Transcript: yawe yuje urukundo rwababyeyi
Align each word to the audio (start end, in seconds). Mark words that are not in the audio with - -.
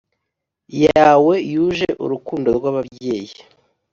yawe 0.85 1.33
yuje 1.51 1.89
urukundo 2.03 2.47
rwababyeyi 2.57 3.35